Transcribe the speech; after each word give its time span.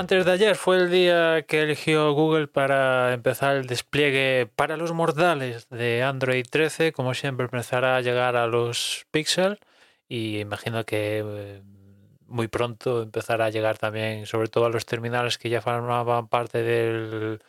Antes 0.00 0.24
de 0.24 0.32
ayer 0.32 0.56
fue 0.56 0.78
el 0.78 0.90
día 0.90 1.42
que 1.42 1.60
eligió 1.60 2.14
Google 2.14 2.48
para 2.48 3.12
empezar 3.12 3.56
el 3.56 3.66
despliegue 3.66 4.48
para 4.56 4.78
los 4.78 4.92
mortales 4.92 5.68
de 5.68 6.02
Android 6.02 6.46
13. 6.50 6.92
Como 6.92 7.12
siempre, 7.12 7.44
empezará 7.44 7.96
a 7.96 8.00
llegar 8.00 8.34
a 8.34 8.46
los 8.46 9.04
Pixel 9.10 9.58
y 10.08 10.38
imagino 10.38 10.86
que 10.86 11.22
eh, 11.22 11.62
muy 12.26 12.48
pronto 12.48 13.02
empezará 13.02 13.44
a 13.44 13.50
llegar 13.50 13.76
también, 13.76 14.24
sobre 14.24 14.48
todo 14.48 14.64
a 14.64 14.70
los 14.70 14.86
terminales 14.86 15.36
que 15.36 15.50
ya 15.50 15.60
formaban 15.60 16.28
parte 16.28 16.62
del, 16.62 17.42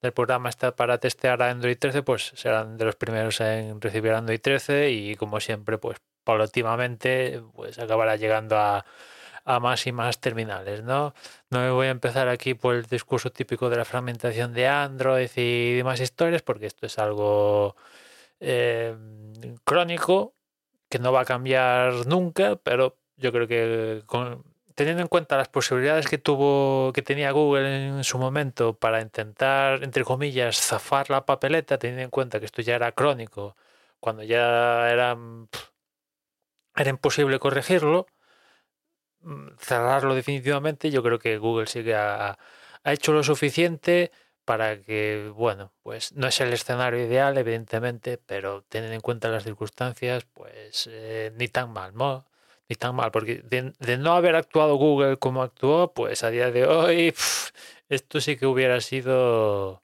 del 0.00 0.12
programa 0.12 0.48
está 0.48 0.74
para 0.74 0.96
testear 0.96 1.42
a 1.42 1.50
Android 1.50 1.76
13, 1.78 2.02
pues 2.04 2.32
serán 2.36 2.78
de 2.78 2.86
los 2.86 2.96
primeros 2.96 3.38
en 3.42 3.82
recibir 3.82 4.12
Android 4.12 4.40
13 4.40 4.90
y 4.92 5.14
como 5.16 5.40
siempre, 5.40 5.76
pues 5.76 5.98
paulativamente, 6.24 7.42
pues 7.54 7.78
acabará 7.78 8.16
llegando 8.16 8.56
a, 8.56 8.86
a 9.48 9.60
más 9.60 9.86
y 9.86 9.92
más 9.92 10.20
terminales, 10.20 10.82
¿no? 10.84 11.14
No 11.50 11.60
me 11.60 11.70
voy 11.70 11.86
a 11.86 11.90
empezar 11.90 12.28
aquí 12.28 12.52
por 12.52 12.74
el 12.74 12.84
discurso 12.84 13.32
típico 13.32 13.70
de 13.70 13.78
la 13.78 13.86
fragmentación 13.86 14.52
de 14.52 14.68
Android 14.68 15.30
y 15.36 15.74
demás 15.76 16.00
historias, 16.00 16.42
porque 16.42 16.66
esto 16.66 16.84
es 16.84 16.98
algo 16.98 17.74
eh, 18.40 18.94
crónico 19.64 20.34
que 20.90 20.98
no 20.98 21.12
va 21.12 21.22
a 21.22 21.24
cambiar 21.24 22.06
nunca, 22.06 22.56
pero 22.56 22.98
yo 23.16 23.32
creo 23.32 23.48
que 23.48 24.02
teniendo 24.74 25.02
en 25.02 25.08
cuenta 25.08 25.38
las 25.38 25.48
posibilidades 25.48 26.08
que 26.08 26.18
tuvo, 26.18 26.92
que 26.92 27.02
tenía 27.02 27.30
Google 27.32 27.88
en 27.88 28.04
su 28.04 28.18
momento 28.18 28.74
para 28.74 29.00
intentar, 29.00 29.82
entre 29.82 30.04
comillas, 30.04 30.60
zafar 30.60 31.08
la 31.10 31.24
papeleta, 31.24 31.78
teniendo 31.78 32.02
en 32.04 32.10
cuenta 32.10 32.38
que 32.38 32.46
esto 32.46 32.60
ya 32.62 32.76
era 32.76 32.92
crónico, 32.92 33.56
cuando 33.98 34.22
ya 34.24 34.90
era, 34.90 35.16
era 36.76 36.90
imposible 36.90 37.38
corregirlo, 37.38 38.06
cerrarlo 39.58 40.14
definitivamente, 40.14 40.90
yo 40.90 41.02
creo 41.02 41.18
que 41.18 41.38
Google 41.38 41.66
sí 41.66 41.84
que 41.84 41.94
ha, 41.94 42.38
ha 42.84 42.92
hecho 42.92 43.12
lo 43.12 43.22
suficiente 43.22 44.12
para 44.44 44.82
que, 44.82 45.30
bueno, 45.34 45.72
pues 45.82 46.12
no 46.14 46.26
es 46.26 46.40
el 46.40 46.52
escenario 46.52 47.04
ideal, 47.04 47.36
evidentemente, 47.36 48.18
pero 48.18 48.64
teniendo 48.68 48.94
en 48.94 49.00
cuenta 49.02 49.28
las 49.28 49.44
circunstancias, 49.44 50.26
pues 50.32 50.88
eh, 50.90 51.32
ni 51.36 51.48
tan 51.48 51.72
mal, 51.72 51.94
¿no? 51.94 52.24
ni 52.68 52.76
tan 52.76 52.94
mal, 52.94 53.10
porque 53.10 53.42
de, 53.44 53.96
no 53.98 54.12
haber 54.14 54.36
actuado 54.36 54.76
Google 54.76 55.18
como 55.18 55.42
actuó, 55.42 55.92
pues 55.94 56.22
a 56.22 56.30
día 56.30 56.50
de 56.50 56.66
hoy 56.66 57.14
esto 57.88 58.20
sí 58.20 58.36
que 58.36 58.46
hubiera 58.46 58.80
sido 58.80 59.82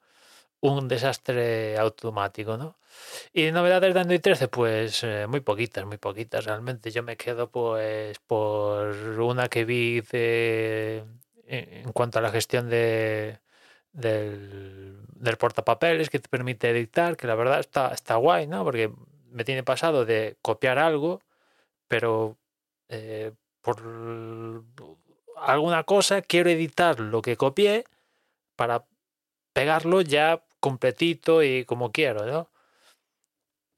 un 0.61 0.89
desastre 0.89 1.79
automático, 1.79 2.57
¿no? 2.57 2.77
Y 3.33 3.51
novedades 3.53 3.95
de 3.95 4.01
Android 4.01 4.21
13, 4.21 4.49
pues 4.49 5.03
eh, 5.05 5.27
muy 5.29 5.41
poquitas, 5.41 5.85
muy 5.87 5.99
poquitas 5.99 6.45
realmente. 6.45 6.91
Yo 6.91 7.03
me 7.03 7.17
quedo 7.17 7.51
pues 7.51 8.19
por 8.21 8.95
una 9.21 9.49
que 9.49 9.65
vi 9.65 10.01
de, 10.01 11.05
en 11.47 11.93
cuanto 11.93 12.19
a 12.19 12.23
la 12.23 12.31
gestión 12.31 12.69
de, 12.71 13.41
del, 13.93 14.99
del 15.09 15.37
portapapeles 15.37 16.11
que 16.11 16.19
te 16.19 16.29
permite 16.29 16.71
editar, 16.71 17.17
que 17.17 17.27
la 17.27 17.35
verdad 17.35 17.61
está, 17.61 17.93
está 17.95 18.17
guay, 18.17 18.47
¿no? 18.47 18.65
Porque 18.65 18.93
me 19.31 19.45
tiene 19.45 19.63
pasado 19.63 20.05
de 20.05 20.37
copiar 20.43 20.79
algo, 20.79 21.21
pero 21.89 22.37
eh, 22.89 23.33
por 23.61 23.83
alguna 25.37 25.85
cosa 25.85 26.23
quiero 26.23 26.51
editar 26.51 27.01
lo 27.01 27.23
que 27.23 27.37
copié 27.37 27.85
para 28.57 28.85
pegarlo 29.53 30.01
ya 30.01 30.45
completito 30.61 31.43
y 31.43 31.65
como 31.65 31.93
quiero, 31.93 32.27
¿no? 32.27 32.49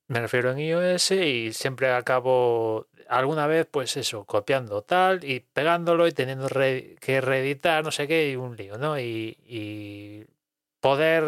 Me 0.09 0.21
refiero 0.21 0.53
en 0.53 0.59
iOS 0.61 1.11
y 1.13 1.53
siempre 1.53 1.93
acabo 1.93 2.87
alguna 3.09 3.47
vez, 3.47 3.67
pues 3.71 3.97
eso, 3.97 4.25
copiando 4.25 4.83
tal 4.83 5.25
y 5.25 5.41
pegándolo 5.41 6.07
y 6.07 6.13
teniendo 6.13 6.49
que 6.49 7.21
reeditar, 7.21 7.85
no 7.85 7.91
sé 7.91 8.07
qué, 8.09 8.31
y 8.31 8.37
un 8.37 8.57
lío, 8.57 8.79
¿no? 8.79 8.99
Y, 8.99 9.37
y 9.45 10.25
poder 10.81 11.25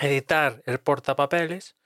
editar 0.00 0.62
el 0.66 0.80
portapapeles, 0.80 1.76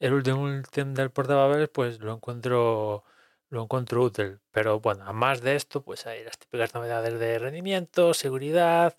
el 0.00 0.12
último 0.14 0.48
ítem 0.50 0.94
del 0.94 1.10
portapapeles, 1.10 1.68
pues 1.70 2.00
lo 2.00 2.14
encuentro 2.14 3.04
lo 3.50 3.62
encuentro 3.62 4.02
útil. 4.02 4.40
Pero 4.50 4.80
bueno, 4.80 5.04
a 5.06 5.12
más 5.12 5.40
de 5.42 5.56
esto, 5.56 5.82
pues 5.82 6.06
hay 6.06 6.24
las 6.24 6.38
típicas 6.38 6.74
novedades 6.74 7.18
de 7.18 7.38
rendimiento, 7.38 8.14
seguridad, 8.14 8.96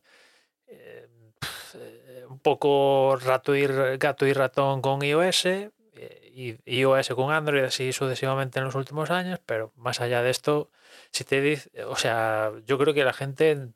eh, 0.67 1.07
eh, 1.75 2.08
un 2.29 2.39
poco 2.39 3.17
rato 3.17 3.55
y, 3.55 3.67
gato 3.97 4.25
y 4.25 4.33
ratón 4.33 4.81
con 4.81 5.03
iOS 5.03 5.45
eh, 5.45 5.71
y 6.33 6.57
iOS 6.65 7.09
con 7.09 7.31
Android 7.31 7.63
así 7.63 7.91
sucesivamente 7.91 8.59
en 8.59 8.65
los 8.65 8.75
últimos 8.75 9.09
años, 9.11 9.39
pero 9.45 9.73
más 9.75 9.99
allá 10.01 10.21
de 10.21 10.29
esto, 10.29 10.69
si 11.11 11.23
te 11.25 11.41
dice, 11.41 11.83
o 11.85 11.95
sea, 11.95 12.51
yo 12.65 12.77
creo 12.77 12.93
que 12.93 13.03
la 13.03 13.13
gente 13.13 13.73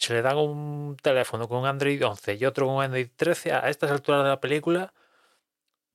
si 0.00 0.14
le 0.14 0.22
dan 0.22 0.38
un 0.38 0.96
teléfono 1.02 1.46
con 1.46 1.66
Android 1.66 2.02
11 2.02 2.36
y 2.36 2.46
otro 2.46 2.66
con 2.66 2.82
Android 2.82 3.08
13 3.16 3.52
a 3.52 3.68
estas 3.68 3.90
alturas 3.90 4.22
de 4.22 4.30
la 4.30 4.40
película, 4.40 4.94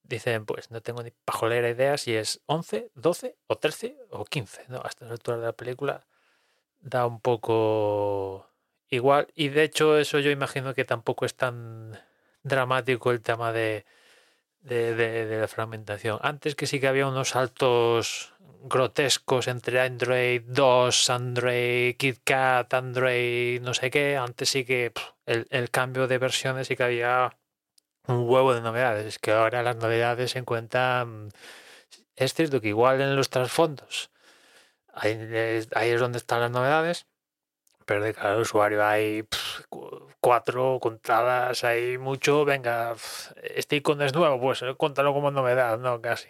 dicen, 0.03 0.45
pues 0.45 0.69
no 0.69 0.81
tengo 0.81 1.01
ni 1.01 1.11
pajolera 1.11 1.69
idea 1.69 1.97
si 1.97 2.13
es 2.15 2.41
11, 2.45 2.91
12 2.94 3.35
o 3.47 3.57
13 3.57 3.97
o 4.11 4.25
15, 4.25 4.65
¿no? 4.69 4.77
A 4.83 4.89
estas 4.89 5.09
alturas 5.09 5.39
de 5.39 5.47
la 5.47 5.53
película 5.53 6.05
da 6.81 7.07
un 7.07 7.19
poco 7.19 8.47
igual. 8.90 9.28
Y 9.35 9.50
de 9.50 9.63
hecho 9.63 9.97
eso 9.97 10.19
yo 10.19 10.31
imagino 10.31 10.73
que 10.73 10.85
tampoco 10.85 11.25
es 11.25 11.35
tan 11.35 12.00
dramático 12.44 13.12
el 13.12 13.22
tema 13.22 13.51
de, 13.51 13.85
de, 14.62 15.38
la 15.40 15.47
fragmentación. 15.47 16.19
Antes 16.22 16.56
que 16.56 16.68
sí 16.68 16.79
que 16.79 16.88
había 16.88 17.07
unos 17.07 17.29
saltos 17.29 18.34
grotescos 18.63 19.47
entre 19.47 19.81
Android 19.81 20.41
2, 20.47 21.09
Android 21.09 21.95
KitKat, 21.97 22.74
Android 22.74 23.62
no 23.62 23.74
sé 23.74 23.90
qué. 23.91 24.18
Antes 24.18 24.50
sí 24.50 24.66
que 24.66 24.94
el, 25.25 25.69
cambio 25.72 26.07
de 26.07 26.18
versiones 26.18 26.68
sí 26.68 26.75
que 26.75 26.84
había 26.84 27.38
un 28.07 28.29
huevo 28.29 28.53
de 28.53 28.62
novedades. 28.62 29.06
Es 29.06 29.19
que 29.19 29.31
ahora 29.31 29.63
las 29.63 29.78
novedades 29.78 30.31
se 30.31 30.40
encuentran. 30.40 31.29
Es 32.16 32.34
cierto 32.34 32.62
que 32.62 32.69
igual 32.69 33.01
en 33.01 33.16
los 33.16 33.29
trasfondos 33.29 34.12
ahí 34.95 35.12
es 35.12 36.00
donde 36.00 36.18
están 36.18 36.41
las 36.41 36.51
novedades, 36.51 37.06
pero 37.85 38.03
de 38.03 38.13
cada 38.13 38.38
usuario 38.38 38.85
hay 38.85 39.25
cuatro 40.19 40.79
contadas, 40.81 41.63
hay 41.63 41.97
mucho. 41.97 42.46
Venga, 42.46 42.96
este 43.44 43.78
icono 43.78 44.03
es 44.03 44.13
nuevo, 44.13 44.40
pues 44.40 44.62
eh, 44.63 44.73
cuéntalo 44.75 45.13
como 45.13 45.31
novedad, 45.31 45.79
¿no? 45.79 46.01
Casi. 46.01 46.29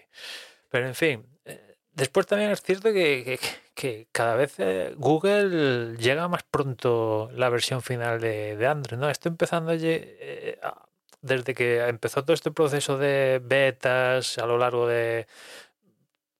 Pero 0.69 0.87
en 0.87 0.95
fin, 0.95 1.25
eh, 1.45 1.77
después 1.93 2.27
también 2.27 2.51
es 2.51 2.61
cierto 2.61 2.91
que, 2.93 3.39
que, 3.73 4.07
cada 4.11 4.35
vez 4.35 4.55
eh, 4.59 4.93
Google 4.97 5.97
llega 5.97 6.27
más 6.27 6.43
pronto 6.43 7.29
la 7.33 7.49
versión 7.49 7.81
final 7.81 8.19
de, 8.19 8.57
de 8.57 8.67
Android, 8.67 8.99
¿no? 8.99 9.09
Estoy 9.09 9.31
empezando 9.31 9.71
a, 9.71 9.75
desde 11.21 11.53
que 11.55 11.87
empezó 11.87 12.23
todo 12.23 12.33
este 12.33 12.51
proceso 12.51 12.97
de 12.97 13.41
betas 13.43 14.37
a 14.37 14.45
lo 14.45 14.57
largo 14.57 14.87
de 14.87 15.27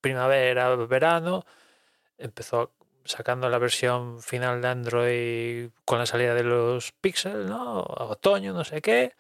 primavera, 0.02 0.76
verano, 0.76 1.46
empezó 2.18 2.72
sacando 3.06 3.50
la 3.50 3.60
versión 3.60 4.22
final 4.22 4.62
de 4.62 4.68
Android 4.68 5.70
con 5.86 6.00
la 6.00 6.06
salida 6.06 6.34
de 6.34 6.44
los 6.44 6.92
píxeles, 6.94 7.48
¿no? 7.48 7.80
A 7.82 8.06
otoño, 8.06 8.54
no 8.54 8.64
sé 8.64 8.82
qué. 8.82 9.16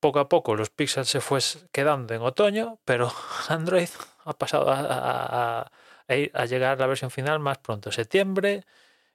Poco 0.00 0.20
a 0.20 0.28
poco 0.28 0.54
los 0.56 0.70
píxeles 0.70 1.08
se 1.08 1.20
fue 1.20 1.40
quedando 1.72 2.14
en 2.14 2.22
otoño, 2.22 2.80
pero 2.84 3.10
Android 3.48 3.88
ha 4.24 4.32
pasado 4.34 4.70
a, 4.70 5.70
a, 6.08 6.46
llegar 6.46 6.78
la 6.78 6.86
versión 6.86 7.10
final 7.10 7.40
más 7.40 7.58
pronto, 7.58 7.92
septiembre, 7.92 8.64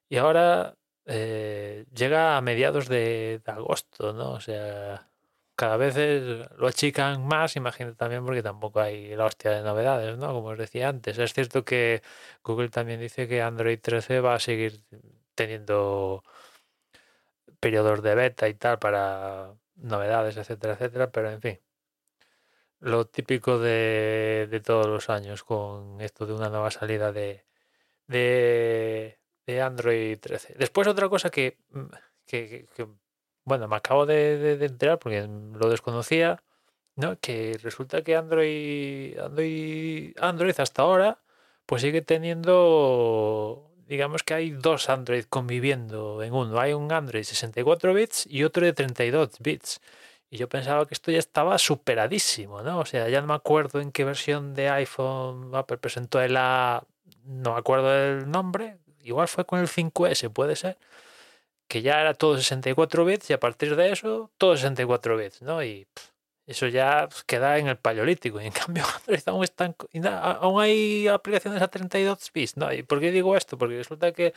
y 0.10 0.18
ahora 0.18 0.78
eh, 1.06 1.86
llega 1.94 2.38
a 2.38 2.42
mediados 2.42 2.88
de, 2.90 3.42
de 3.46 3.52
agosto, 3.52 4.14
¿no? 4.14 4.32
O 4.34 4.42
sea, 4.42 5.10
cada 5.56 5.78
vez 5.78 5.96
lo 6.58 6.68
achican 6.68 7.26
más, 7.28 7.56
imagino 7.56 7.96
también 7.96 8.26
porque 8.26 8.44
tampoco 8.44 8.80
hay 8.82 9.16
la 9.16 9.26
hostia 9.26 9.52
de 9.52 9.62
novedades, 9.64 10.18
¿no? 10.18 10.34
Como 10.34 10.50
os 10.50 10.58
decía 10.58 10.90
antes. 10.90 11.18
Es 11.18 11.34
cierto 11.34 11.64
que 11.66 12.02
Google 12.44 12.70
también 12.70 13.00
dice 13.00 13.28
que 13.28 13.42
Android 13.42 13.80
13 13.82 14.20
va 14.22 14.36
a 14.36 14.40
seguir 14.40 14.82
teniendo 15.36 16.24
periodos 17.60 18.02
de 18.04 18.16
beta 18.16 18.48
y 18.50 18.54
tal 18.56 18.78
para 18.80 19.54
novedades, 19.76 20.38
etcétera, 20.38 20.74
etcétera, 20.74 21.12
pero 21.12 21.32
en 21.32 21.42
fin. 21.42 21.60
Lo 22.80 23.06
típico 23.08 23.60
de, 23.60 24.48
de 24.52 24.60
todos 24.60 24.88
los 24.88 25.10
años 25.10 25.44
con 25.44 26.02
esto 26.02 26.26
de 26.26 26.34
una 26.34 26.50
nueva 26.50 26.70
salida 26.70 27.14
de, 27.14 27.46
de, 28.08 29.18
Android 29.62 30.20
13. 30.20 30.56
Después 30.58 30.88
otra 30.88 31.10
cosa 31.10 31.30
que, 31.30 31.60
que- 32.26 32.68
bueno, 33.46 33.68
me 33.68 33.76
acabo 33.76 34.06
de, 34.06 34.38
de- 34.38 34.58
de 34.58 34.66
enterar 34.68 35.00
porque 35.00 35.28
lo 35.28 35.70
desconocía, 35.70 36.42
¿no? 36.96 37.20
Que 37.20 37.58
resulta 37.64 38.04
que 38.04 38.16
Android, 38.16 39.18
Android, 39.20 40.16
Android 40.20 40.56
hasta 40.60 40.82
ahora, 40.84 41.20
pues 41.66 41.82
sigue 41.82 42.02
teniendo, 42.02 43.72
digamos 43.88 44.24
que 44.24 44.34
hay 44.34 44.52
dos 44.52 44.90
Android 44.90 45.26
conviviendo 45.30 46.24
en 46.24 46.34
uno. 46.34 46.60
Hay 46.60 46.74
un 46.74 46.92
Android 46.92 47.24
64 47.24 47.94
bits 47.94 48.26
y 48.30 48.44
otro 48.44 48.66
de 48.66 48.74
32 48.74 49.32
bits. 49.40 49.82
Y 50.30 50.38
yo 50.38 50.50
pensaba 50.50 50.86
que 50.88 50.94
esto 50.96 51.12
ya 51.12 51.20
estaba 51.20 51.58
superadísimo, 51.60 52.62
¿no? 52.64 52.80
O 52.80 52.86
sea, 52.86 53.08
ya 53.10 53.22
no 53.22 53.28
me 53.28 53.34
acuerdo 53.36 53.82
en 53.82 53.92
qué 53.92 54.04
versión 54.04 54.54
de 54.56 54.70
iPhone 54.70 55.54
Apple 55.56 55.78
presentó 55.78 56.22
el 56.22 56.36
A, 56.38 56.84
no 57.26 57.54
me 57.54 57.60
acuerdo 57.60 57.90
del 57.90 58.30
nombre, 58.32 58.78
igual 59.04 59.28
fue 59.28 59.46
con 59.46 59.60
el 59.60 59.68
5S, 59.68 60.30
puede 60.32 60.56
ser, 60.56 60.78
que 61.74 61.82
ya 61.82 62.00
era 62.02 62.14
todo 62.14 62.38
64 62.38 63.04
bits 63.04 63.32
y 63.32 63.34
a 63.34 63.40
partir 63.40 63.76
de 63.76 63.92
eso, 63.92 64.30
todo 64.38 64.56
64 64.56 65.18
bits, 65.18 65.42
¿no? 65.42 65.64
Y 65.64 65.88
eso 66.46 66.68
ya 66.68 67.08
pues, 67.10 67.24
queda 67.24 67.58
en 67.58 67.68
el 67.68 67.78
paleolítico. 67.78 68.40
Y 68.40 68.46
en 68.46 68.52
cambio, 68.62 68.84
aún, 69.26 69.44
están, 69.44 69.76
aún 70.06 70.62
hay 70.62 71.08
aplicaciones 71.08 71.64
a 71.64 71.68
32 71.70 72.32
bits, 72.32 72.58
¿no? 72.58 72.72
¿Y 72.72 72.84
por 72.84 73.00
qué 73.00 73.10
digo 73.10 73.36
esto? 73.36 73.58
Porque 73.58 73.78
resulta 73.78 74.12
que 74.12 74.36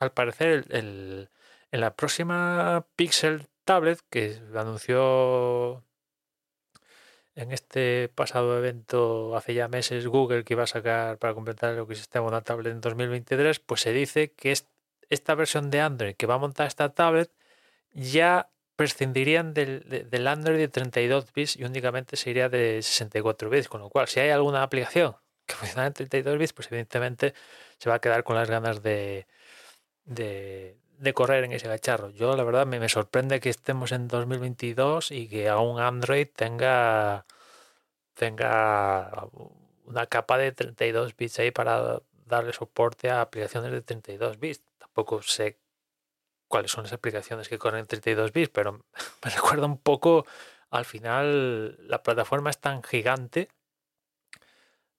al 0.00 0.12
parecer 0.12 0.64
el, 0.70 1.28
en 1.72 1.80
la 1.82 1.94
próxima 1.94 2.86
Pixel 2.96 3.46
Tablet 3.66 4.00
que 4.08 4.40
anunció 4.54 5.84
en 7.34 7.52
este 7.52 8.08
pasado 8.14 8.56
evento 8.56 9.36
hace 9.36 9.52
ya 9.52 9.68
meses 9.68 10.06
Google 10.06 10.42
que 10.44 10.54
iba 10.54 10.62
a 10.62 10.66
sacar 10.66 11.18
para 11.18 11.34
completar 11.34 11.74
el 11.74 11.80
ecosistema 11.80 12.26
una 12.26 12.40
tablet 12.40 12.72
en 12.72 12.80
2023, 12.80 13.58
pues 13.60 13.82
se 13.82 13.92
dice 13.92 14.32
que 14.32 14.52
es- 14.52 14.66
esta 15.10 15.34
versión 15.34 15.70
de 15.70 15.80
Android 15.80 16.14
que 16.16 16.26
va 16.26 16.34
a 16.34 16.38
montar 16.38 16.66
esta 16.66 16.90
tablet 16.94 17.30
ya 17.92 18.50
prescindirían 18.76 19.54
del, 19.54 19.88
de- 19.88 20.04
del 20.04 20.26
Android 20.28 20.58
de 20.58 20.68
32 20.68 21.32
bits 21.32 21.56
y 21.56 21.64
únicamente 21.64 22.16
se 22.16 22.30
iría 22.30 22.48
de 22.48 22.82
64 22.82 23.50
bits, 23.50 23.68
con 23.68 23.80
lo 23.80 23.88
cual 23.90 24.06
si 24.08 24.20
hay 24.20 24.30
alguna 24.30 24.62
aplicación 24.62 25.16
que 25.46 25.54
funciona 25.54 25.86
en 25.86 25.92
32 25.94 26.38
bits, 26.38 26.52
pues 26.52 26.68
evidentemente 26.70 27.34
se 27.78 27.88
va 27.88 27.96
a 27.96 28.00
quedar 28.00 28.24
con 28.24 28.36
las 28.36 28.50
ganas 28.50 28.82
de, 28.82 29.26
de, 30.04 30.78
correr 31.14 31.44
en 31.44 31.52
ese 31.52 31.66
cacharro. 31.68 32.10
Yo 32.10 32.36
la 32.36 32.44
verdad 32.44 32.66
me, 32.66 32.80
me 32.80 32.88
sorprende 32.88 33.40
que 33.40 33.50
estemos 33.50 33.92
en 33.92 34.08
2022 34.08 35.10
y 35.12 35.28
que 35.28 35.48
aún 35.48 35.80
Android 35.80 36.28
tenga, 36.34 37.26
tenga 38.14 39.28
una 39.84 40.06
capa 40.06 40.38
de 40.38 40.52
32 40.52 41.16
bits 41.16 41.38
ahí 41.38 41.50
para 41.50 42.02
darle 42.26 42.52
soporte 42.52 43.10
a 43.10 43.22
aplicaciones 43.22 43.72
de 43.72 43.82
32 43.82 44.38
bits. 44.38 44.62
Tampoco 44.78 45.22
sé 45.22 45.58
cuáles 46.48 46.70
son 46.70 46.84
las 46.84 46.92
aplicaciones 46.92 47.48
que 47.48 47.58
corren 47.58 47.80
en 47.80 47.86
32 47.86 48.32
bits, 48.32 48.50
pero 48.50 48.84
me 49.24 49.30
recuerda 49.30 49.66
un 49.66 49.78
poco, 49.78 50.26
al 50.70 50.84
final 50.84 51.76
la 51.88 52.02
plataforma 52.02 52.50
es 52.50 52.58
tan 52.58 52.82
gigante, 52.82 53.48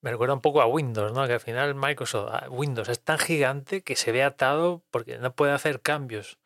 me 0.01 0.12
recuerda 0.12 0.35
un 0.35 0.41
poco 0.41 0.62
a 0.62 0.68
Windows, 0.68 1.12
¿no? 1.12 1.25
Que 1.27 1.33
al 1.33 1.39
final 1.39 1.75
Microsoft, 1.75 2.31
Windows 2.50 2.88
es 2.89 3.03
tan 3.03 3.18
gigante 3.18 3.81
que 3.81 3.95
se 3.95 4.12
ve 4.12 4.23
atado 4.23 4.83
porque 4.91 5.18
no 5.18 5.33
puede 5.35 5.53
hacer 5.53 5.81
cambios 5.81 6.38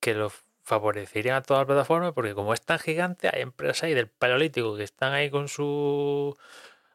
que 0.00 0.14
lo 0.14 0.32
favorecerían 0.62 1.36
a 1.36 1.42
toda 1.42 1.60
la 1.60 1.66
plataforma, 1.66 2.12
porque 2.12 2.34
como 2.34 2.54
es 2.54 2.62
tan 2.62 2.78
gigante, 2.78 3.28
hay 3.32 3.42
empresas 3.42 3.84
ahí 3.84 3.94
del 3.94 4.08
paleolítico 4.08 4.76
que 4.76 4.82
están 4.84 5.12
ahí 5.12 5.30
con 5.30 5.48
su 5.48 6.36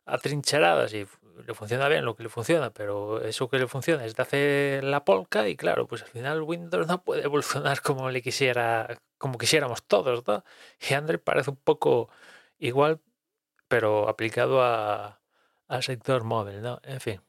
atrincheradas 0.05 0.93
y 0.93 1.07
le 1.45 1.53
funciona 1.53 1.87
bien 1.89 2.05
lo 2.05 2.15
que 2.15 2.23
le 2.23 2.29
funciona, 2.29 2.71
pero 2.71 3.21
eso 3.21 3.49
que 3.49 3.59
le 3.59 3.67
funciona 3.67 4.05
es 4.05 4.15
de 4.15 4.23
hacer 4.23 4.83
la 4.83 5.05
polca 5.05 5.47
y 5.47 5.55
claro, 5.55 5.87
pues 5.87 6.03
al 6.03 6.09
final 6.09 6.41
Windows 6.43 6.87
no 6.87 7.03
puede 7.03 7.23
evolucionar 7.23 7.81
como 7.81 8.09
le 8.09 8.21
quisiera, 8.21 8.99
como 9.17 9.37
quisiéramos 9.37 9.83
todos, 9.83 10.25
¿no? 10.27 10.43
Y 10.79 10.93
Android 10.93 11.19
parece 11.19 11.51
un 11.51 11.57
poco 11.57 12.09
igual, 12.59 13.01
pero 13.67 14.09
aplicado 14.09 14.63
a, 14.63 15.21
al 15.67 15.83
sector 15.83 16.23
móvil, 16.23 16.61
¿no? 16.61 16.79
En 16.83 16.99
fin. 16.99 17.21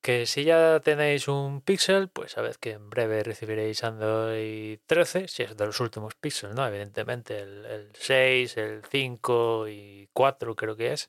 Que 0.00 0.26
si 0.26 0.42
ya 0.44 0.80
tenéis 0.80 1.28
un 1.28 1.60
Pixel, 1.62 2.08
pues 2.08 2.32
sabed 2.32 2.56
que 2.56 2.72
en 2.72 2.90
breve 2.90 3.22
recibiréis 3.22 3.84
Android 3.84 4.80
13, 4.86 5.28
si 5.28 5.44
es 5.44 5.56
de 5.56 5.66
los 5.66 5.78
últimos 5.80 6.14
Pixel, 6.16 6.54
¿no? 6.54 6.66
Evidentemente 6.66 7.38
el, 7.38 7.64
el 7.66 7.90
6, 7.94 8.56
el 8.56 8.82
5 8.84 9.68
y 9.68 10.08
4 10.12 10.56
creo 10.56 10.76
que 10.76 10.92
es 10.92 11.08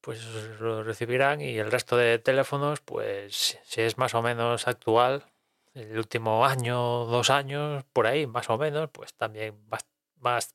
pues 0.00 0.24
lo 0.60 0.82
recibirán 0.82 1.40
y 1.40 1.58
el 1.58 1.70
resto 1.70 1.96
de 1.96 2.18
teléfonos, 2.18 2.80
pues 2.80 3.58
si 3.64 3.80
es 3.82 3.98
más 3.98 4.14
o 4.14 4.22
menos 4.22 4.66
actual, 4.68 5.24
el 5.74 5.98
último 5.98 6.44
año, 6.46 7.06
dos 7.06 7.30
años, 7.30 7.84
por 7.92 8.06
ahí, 8.06 8.26
más 8.26 8.50
o 8.50 8.58
menos, 8.58 8.90
pues 8.90 9.14
también 9.14 9.60
más, 9.68 9.86
más 10.16 10.54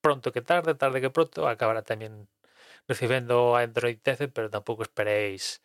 pronto 0.00 0.32
que 0.32 0.42
tarde, 0.42 0.74
tarde 0.74 1.00
que 1.00 1.10
pronto, 1.10 1.48
acabará 1.48 1.82
también 1.82 2.28
recibiendo 2.88 3.56
Android 3.56 3.98
13, 4.02 4.28
pero 4.28 4.50
tampoco 4.50 4.82
esperéis 4.82 5.62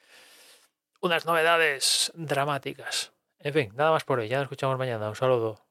unas 1.01 1.25
novedades 1.25 2.11
dramáticas. 2.15 3.13
En 3.39 3.53
fin, 3.53 3.71
nada 3.75 3.91
más 3.91 4.03
por 4.03 4.19
hoy, 4.19 4.27
ya 4.27 4.37
nos 4.37 4.45
escuchamos 4.45 4.77
mañana, 4.77 5.09
un 5.09 5.15
saludo. 5.15 5.70